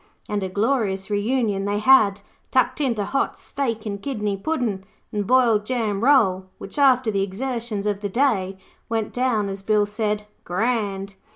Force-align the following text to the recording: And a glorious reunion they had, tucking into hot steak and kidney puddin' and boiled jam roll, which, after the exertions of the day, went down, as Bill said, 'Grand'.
And 0.27 0.41
a 0.41 0.49
glorious 0.49 1.11
reunion 1.11 1.65
they 1.65 1.77
had, 1.77 2.21
tucking 2.49 2.87
into 2.87 3.05
hot 3.05 3.37
steak 3.37 3.85
and 3.85 4.01
kidney 4.01 4.35
puddin' 4.35 4.83
and 5.11 5.27
boiled 5.27 5.63
jam 5.63 6.03
roll, 6.03 6.47
which, 6.57 6.79
after 6.79 7.11
the 7.11 7.21
exertions 7.21 7.85
of 7.85 8.01
the 8.01 8.09
day, 8.09 8.57
went 8.89 9.13
down, 9.13 9.47
as 9.47 9.61
Bill 9.61 9.85
said, 9.85 10.25
'Grand'. 10.43 11.13